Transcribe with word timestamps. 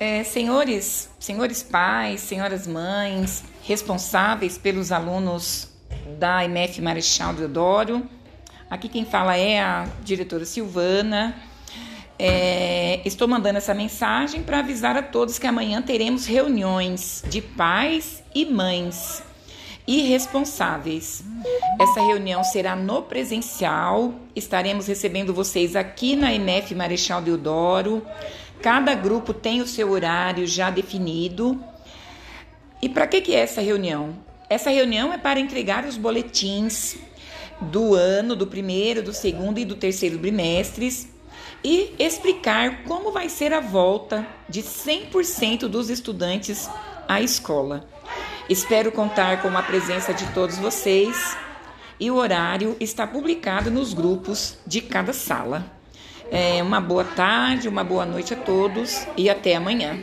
É, 0.00 0.24
senhores, 0.24 1.10
senhores 1.20 1.62
pais, 1.62 2.22
senhoras 2.22 2.66
mães, 2.66 3.44
responsáveis 3.62 4.56
pelos 4.56 4.90
alunos 4.90 5.68
da 6.18 6.42
MF 6.42 6.80
Marechal 6.80 7.34
Deodoro, 7.34 8.08
aqui 8.70 8.88
quem 8.88 9.04
fala 9.04 9.36
é 9.36 9.60
a 9.60 9.86
diretora 10.02 10.46
Silvana. 10.46 11.36
É, 12.18 13.02
estou 13.04 13.28
mandando 13.28 13.58
essa 13.58 13.74
mensagem 13.74 14.42
para 14.42 14.60
avisar 14.60 14.96
a 14.96 15.02
todos 15.02 15.38
que 15.38 15.46
amanhã 15.46 15.82
teremos 15.82 16.24
reuniões 16.24 17.22
de 17.28 17.42
pais 17.42 18.22
e 18.34 18.46
mães 18.46 19.22
e 19.86 20.08
responsáveis. 20.08 21.22
Essa 21.78 22.00
reunião 22.06 22.42
será 22.42 22.74
no 22.74 23.02
presencial. 23.02 24.14
Estaremos 24.34 24.86
recebendo 24.86 25.34
vocês 25.34 25.76
aqui 25.76 26.16
na 26.16 26.32
MF 26.32 26.74
Marechal 26.74 27.20
Deodoro. 27.20 28.02
Cada 28.62 28.94
grupo 28.94 29.32
tem 29.32 29.60
o 29.60 29.66
seu 29.66 29.90
horário 29.90 30.46
já 30.46 30.70
definido. 30.70 31.62
E 32.82 32.88
para 32.88 33.06
que, 33.06 33.20
que 33.20 33.34
é 33.34 33.40
essa 33.40 33.60
reunião? 33.60 34.16
Essa 34.48 34.70
reunião 34.70 35.12
é 35.12 35.18
para 35.18 35.40
entregar 35.40 35.84
os 35.84 35.96
boletins 35.96 36.96
do 37.60 37.94
ano, 37.94 38.34
do 38.34 38.46
primeiro, 38.46 39.02
do 39.02 39.12
segundo 39.12 39.58
e 39.58 39.64
do 39.64 39.76
terceiro 39.76 40.18
bimestres 40.18 41.08
e 41.62 41.94
explicar 41.98 42.84
como 42.84 43.12
vai 43.12 43.28
ser 43.28 43.52
a 43.52 43.60
volta 43.60 44.26
de 44.48 44.62
100% 44.62 45.68
dos 45.68 45.90
estudantes 45.90 46.68
à 47.06 47.20
escola. 47.20 47.86
Espero 48.48 48.90
contar 48.90 49.42
com 49.42 49.56
a 49.56 49.62
presença 49.62 50.12
de 50.12 50.26
todos 50.32 50.58
vocês 50.58 51.36
e 51.98 52.10
o 52.10 52.16
horário 52.16 52.76
está 52.80 53.06
publicado 53.06 53.70
nos 53.70 53.92
grupos 53.92 54.58
de 54.66 54.80
cada 54.80 55.12
sala. 55.12 55.79
É, 56.32 56.62
uma 56.62 56.80
boa 56.80 57.04
tarde, 57.04 57.68
uma 57.68 57.82
boa 57.82 58.06
noite 58.06 58.32
a 58.34 58.36
todos 58.36 59.04
e 59.16 59.28
até 59.28 59.56
amanhã. 59.56 59.98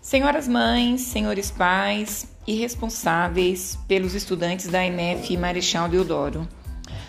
Senhoras 0.00 0.46
mães, 0.46 1.00
senhores 1.00 1.50
pais 1.50 2.32
e 2.46 2.54
responsáveis 2.54 3.76
pelos 3.88 4.14
estudantes 4.14 4.68
da 4.68 4.86
MF 4.86 5.36
Marechal 5.36 5.88
Deodoro. 5.88 6.46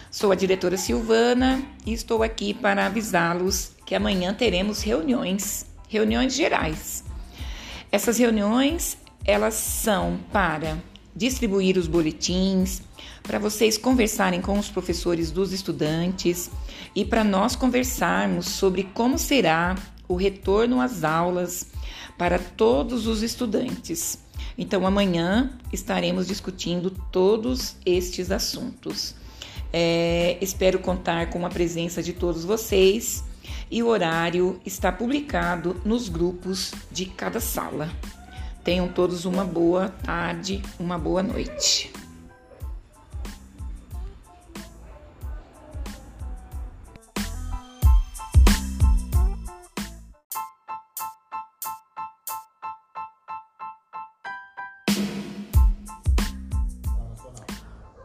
Sou 0.09 0.31
a 0.31 0.35
diretora 0.35 0.77
Silvana 0.77 1.61
e 1.85 1.93
estou 1.93 2.23
aqui 2.23 2.55
para 2.55 2.87
avisá-los 2.87 3.73
que 3.85 3.93
amanhã 3.93 4.33
teremos 4.33 4.81
reuniões, 4.81 5.63
reuniões 5.87 6.33
gerais. 6.33 7.03
Essas 7.91 8.17
reuniões 8.17 8.97
elas 9.25 9.53
são 9.53 10.19
para 10.31 10.77
distribuir 11.15 11.77
os 11.77 11.87
boletins, 11.87 12.81
para 13.21 13.39
vocês 13.39 13.77
conversarem 13.77 14.41
com 14.41 14.57
os 14.57 14.69
professores 14.69 15.31
dos 15.31 15.53
estudantes 15.53 16.49
e 16.95 17.05
para 17.05 17.23
nós 17.23 17.55
conversarmos 17.55 18.47
sobre 18.47 18.83
como 18.93 19.17
será 19.17 19.75
o 20.07 20.15
retorno 20.15 20.81
às 20.81 21.03
aulas 21.03 21.67
para 22.17 22.37
todos 22.37 23.07
os 23.07 23.21
estudantes. 23.21 24.19
Então, 24.57 24.85
amanhã 24.85 25.57
estaremos 25.71 26.27
discutindo 26.27 26.91
todos 27.11 27.75
estes 27.85 28.29
assuntos. 28.29 29.15
É, 29.71 30.37
espero 30.39 30.77
contar 30.79 31.29
com 31.29 31.45
a 31.45 31.49
presença 31.49 32.03
de 32.03 32.13
todos 32.13 32.45
vocês 32.45 33.23
e 33.71 33.81
o 33.81 33.87
horário 33.87 34.59
está 34.63 34.91
publicado 34.91 35.81
nos 35.83 36.07
grupos 36.09 36.71
de 36.91 37.05
cada 37.07 37.39
sala. 37.39 37.89
Tenham 38.63 38.87
todos 38.87 39.25
uma 39.25 39.43
boa 39.43 39.89
tarde, 39.89 40.61
uma 40.79 40.97
boa 40.97 41.21
noite. 41.21 41.91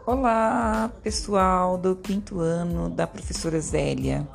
Olá, 0.04 0.90
pessoal 1.04 1.78
do 1.78 1.94
quinto 1.94 2.40
ano 2.40 2.90
da 2.90 3.06
professora 3.06 3.60
Zélia. 3.60 4.26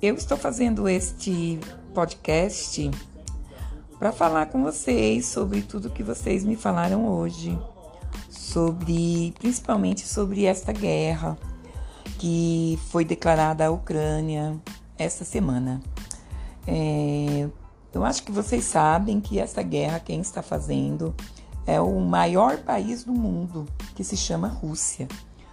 Eu 0.00 0.14
estou 0.14 0.36
fazendo 0.36 0.88
este 0.88 1.58
podcast 1.92 2.90
para 3.98 4.12
falar 4.12 4.46
com 4.46 4.62
vocês 4.62 5.26
sobre 5.26 5.62
tudo 5.62 5.90
que 5.90 6.02
vocês 6.02 6.44
me 6.44 6.56
falaram 6.56 7.06
hoje, 7.06 7.58
sobre 8.28 9.32
principalmente 9.38 10.06
sobre 10.06 10.44
esta 10.44 10.72
guerra 10.72 11.38
que 12.18 12.78
foi 12.90 13.04
declarada 13.04 13.66
à 13.66 13.70
Ucrânia 13.70 14.60
esta 14.98 15.24
semana. 15.24 15.80
É, 16.66 17.48
eu 17.92 18.04
acho 18.04 18.22
que 18.22 18.32
vocês 18.32 18.64
sabem 18.64 19.20
que 19.20 19.38
essa 19.38 19.62
guerra 19.62 20.00
quem 20.00 20.20
está 20.20 20.42
fazendo 20.42 21.14
é 21.66 21.80
o 21.80 22.00
maior 22.00 22.58
país 22.58 23.04
do 23.04 23.12
mundo, 23.12 23.66
que 23.94 24.04
se 24.04 24.16
chama 24.16 24.48
Rússia. 24.48 25.08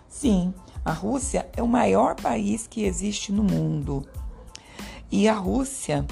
Sim, 0.09 0.53
a 0.83 0.91
Rússia 0.91 1.49
é 1.55 1.63
o 1.63 1.67
maior 1.67 2.15
país 2.15 2.67
que 2.67 2.83
existe 2.83 3.31
no 3.31 3.43
mundo. 3.43 4.05
E 5.09 5.27
a 5.27 5.33
Rússia 5.33 6.05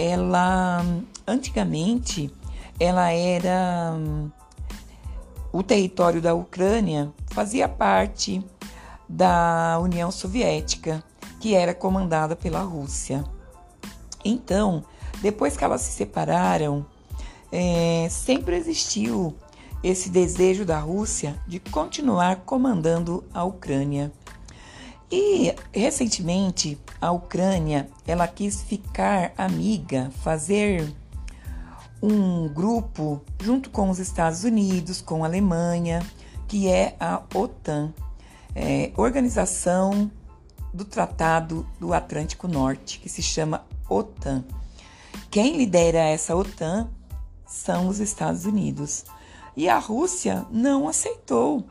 ela 0.00 0.84
antigamente 1.26 2.32
ela 2.78 3.12
era 3.12 3.94
o 5.52 5.62
território 5.62 6.22
da 6.22 6.32
Ucrânia 6.34 7.12
fazia 7.30 7.68
parte 7.68 8.42
da 9.08 9.78
União 9.82 10.10
Soviética, 10.10 11.02
que 11.40 11.54
era 11.54 11.74
comandada 11.74 12.36
pela 12.36 12.60
Rússia. 12.60 13.24
Então, 14.24 14.84
depois 15.20 15.56
que 15.56 15.64
elas 15.64 15.80
se 15.80 15.92
separaram, 15.92 16.86
é, 17.50 18.06
sempre 18.10 18.56
existiu 18.56 19.34
esse 19.82 20.08
desejo 20.10 20.64
da 20.64 20.78
Rússia 20.78 21.40
de 21.46 21.58
continuar 21.58 22.36
comandando 22.44 23.24
a 23.34 23.42
Ucrânia. 23.42 24.12
E 25.10 25.54
recentemente 25.72 26.78
a 27.00 27.10
Ucrânia 27.10 27.88
ela 28.06 28.28
quis 28.28 28.62
ficar 28.62 29.32
amiga, 29.36 30.10
fazer 30.22 30.94
um 32.00 32.48
grupo 32.48 33.20
junto 33.40 33.70
com 33.70 33.90
os 33.90 33.98
Estados 33.98 34.44
Unidos, 34.44 35.00
com 35.00 35.24
a 35.24 35.26
Alemanha, 35.26 36.00
que 36.46 36.68
é 36.68 36.94
a 37.00 37.22
OTAN, 37.34 37.92
é, 38.54 38.92
Organização 38.96 40.10
do 40.72 40.84
Tratado 40.84 41.66
do 41.80 41.92
Atlântico 41.92 42.46
Norte, 42.46 43.00
que 43.00 43.08
se 43.08 43.22
chama 43.22 43.64
OTAN. 43.88 44.44
Quem 45.30 45.56
lidera 45.56 45.98
essa 45.98 46.36
OTAN 46.36 46.88
são 47.46 47.88
os 47.88 47.98
Estados 47.98 48.44
Unidos. 48.44 49.04
E 49.56 49.68
a 49.68 49.78
Rússia 49.78 50.46
não 50.50 50.88
aceitou 50.88 51.64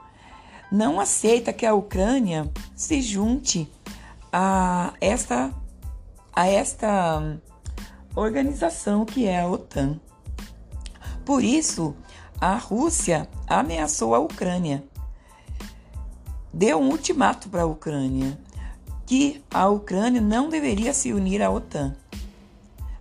não 0.72 1.00
aceita 1.00 1.52
que 1.52 1.66
a 1.66 1.74
Ucrânia 1.74 2.50
se 2.75 3.02
junte 3.02 3.72
a 4.31 4.94
esta, 5.02 5.53
a 6.34 6.47
esta 6.47 7.40
organização 8.16 9.06
que 9.06 9.25
é 9.25 9.41
a 9.41 9.47
OTAN. 9.47 10.00
Por 11.25 11.44
isso, 11.44 11.96
a 12.40 12.56
Rússia 12.56 13.28
ameaçou 13.47 14.13
a 14.13 14.19
Ucrânia. 14.19 14.84
Deu 16.53 16.80
um 16.80 16.90
ultimato 16.90 17.50
para 17.50 17.63
a 17.63 17.66
Ucrânia 17.66 18.40
que 19.06 19.44
a 19.50 19.68
Ucrânia 19.68 20.22
não 20.22 20.50
deveria 20.50 20.94
se 20.94 21.12
unir 21.12 21.41
à 21.41 21.50
OTAN, 21.50 21.96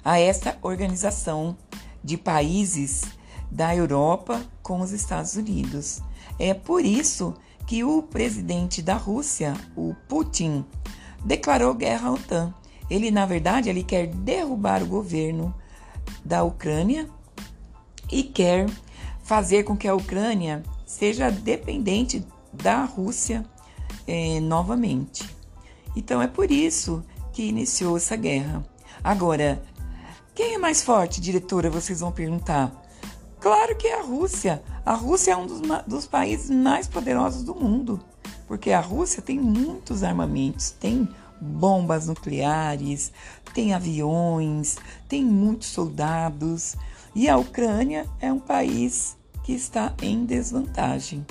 a 0.02 0.18
esta 0.18 0.56
organização 0.62 1.56
de 2.02 2.16
países 2.16 3.02
da 3.50 3.74
Europa 3.74 4.42
com 4.62 4.80
os 4.80 4.92
Estados 4.92 5.34
Unidos. 5.36 6.00
É 6.38 6.54
por 6.54 6.84
isso 6.84 7.34
que 7.68 7.84
o 7.84 8.02
presidente 8.02 8.80
da 8.80 8.94
Rússia, 8.94 9.54
o 9.76 9.94
Putin, 10.08 10.64
declarou 11.22 11.74
guerra 11.74 12.08
à 12.08 12.12
OTAN. 12.12 12.54
Ele, 12.88 13.10
na 13.10 13.26
verdade, 13.26 13.68
ele 13.68 13.84
quer 13.84 14.06
derrubar 14.06 14.82
o 14.82 14.86
governo 14.86 15.54
da 16.24 16.42
Ucrânia 16.42 17.06
e 18.10 18.22
quer 18.22 18.66
fazer 19.22 19.64
com 19.64 19.76
que 19.76 19.86
a 19.86 19.94
Ucrânia 19.94 20.62
seja 20.86 21.30
dependente 21.30 22.26
da 22.50 22.86
Rússia 22.86 23.44
é, 24.06 24.40
novamente. 24.40 25.28
Então 25.94 26.22
é 26.22 26.26
por 26.26 26.50
isso 26.50 27.04
que 27.34 27.42
iniciou 27.42 27.98
essa 27.98 28.16
guerra. 28.16 28.66
Agora, 29.04 29.62
quem 30.34 30.54
é 30.54 30.58
mais 30.58 30.82
forte, 30.82 31.20
diretora? 31.20 31.68
Vocês 31.68 32.00
vão 32.00 32.12
perguntar. 32.12 32.72
Claro 33.38 33.76
que 33.76 33.86
é 33.86 34.00
a 34.00 34.02
Rússia. 34.02 34.62
A 34.88 34.94
Rússia 34.94 35.32
é 35.32 35.36
um 35.36 35.46
dos, 35.46 35.60
dos, 35.86 36.06
países 36.06 36.48
mais 36.48 36.88
poderosos 36.88 37.42
do 37.42 37.54
mundo, 37.54 38.00
porque 38.46 38.70
a 38.70 38.80
Rússia 38.80 39.20
tem 39.20 39.38
muitos 39.38 40.02
armamentos, 40.02 40.70
tem 40.70 41.06
bombas 41.38 42.06
nucleares, 42.06 43.12
tem 43.52 43.74
aviões, 43.74 44.78
tem 45.06 45.22
muitos 45.22 45.68
soldados. 45.68 46.74
E 47.14 47.28
a 47.28 47.36
Ucrânia 47.36 48.06
é 48.18 48.32
um 48.32 48.38
país 48.38 49.14
que 49.44 49.52
está 49.52 49.92
em 50.00 50.24
desvantagem. 50.24 51.26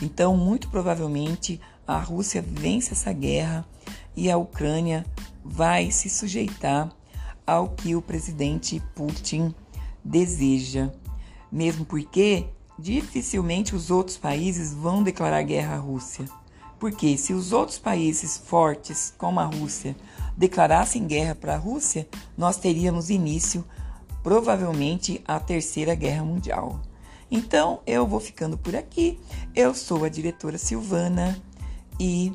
Então, 0.00 0.34
muito 0.34 0.70
provavelmente, 0.70 1.60
a 1.86 1.98
Rússia 1.98 2.40
vence 2.40 2.94
essa 2.94 3.12
guerra 3.12 3.66
e 4.16 4.30
a 4.30 4.38
Ucrânia 4.38 5.04
vai 5.44 5.90
se 5.90 6.08
sujeitar 6.08 6.90
ao 7.46 7.68
que 7.68 7.94
o 7.94 8.00
presidente 8.00 8.82
Putin 8.94 9.54
deseja. 10.02 10.90
Mesmo 11.50 11.84
porque 11.84 12.46
dificilmente 12.78 13.74
os 13.74 13.90
outros 13.90 14.16
países 14.16 14.72
vão 14.72 15.02
declarar 15.02 15.42
guerra 15.42 15.76
à 15.76 15.78
Rússia. 15.78 16.24
Porque 16.78 17.16
se 17.16 17.32
os 17.32 17.52
outros 17.52 17.78
países 17.78 18.36
fortes, 18.36 19.14
como 19.16 19.40
a 19.40 19.44
Rússia, 19.44 19.96
declarassem 20.36 21.06
guerra 21.06 21.34
para 21.34 21.54
a 21.54 21.58
Rússia, 21.58 22.08
nós 22.36 22.56
teríamos 22.56 23.10
início, 23.10 23.64
provavelmente, 24.22 25.22
a 25.26 25.38
Terceira 25.38 25.94
Guerra 25.94 26.24
Mundial. 26.24 26.80
Então, 27.30 27.80
eu 27.86 28.06
vou 28.06 28.20
ficando 28.20 28.58
por 28.58 28.76
aqui. 28.76 29.18
Eu 29.54 29.74
sou 29.74 30.04
a 30.04 30.08
diretora 30.08 30.58
Silvana 30.58 31.40
e 31.98 32.32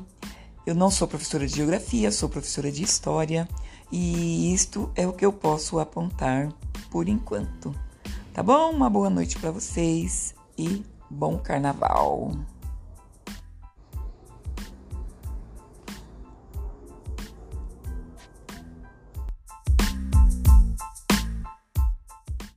eu 0.66 0.74
não 0.74 0.90
sou 0.90 1.08
professora 1.08 1.46
de 1.46 1.56
geografia, 1.56 2.10
sou 2.12 2.28
professora 2.28 2.70
de 2.70 2.82
história 2.82 3.48
e 3.90 4.52
isto 4.52 4.90
é 4.94 5.06
o 5.06 5.12
que 5.12 5.24
eu 5.24 5.32
posso 5.32 5.78
apontar 5.78 6.52
por 6.90 7.08
enquanto. 7.08 7.74
Tá 8.32 8.44
bom? 8.44 8.70
Uma 8.70 8.88
boa 8.88 9.10
noite 9.10 9.38
para 9.38 9.50
vocês 9.50 10.34
e 10.56 10.84
bom 11.10 11.36
carnaval. 11.36 12.30